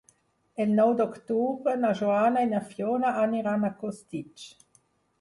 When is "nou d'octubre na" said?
0.79-1.93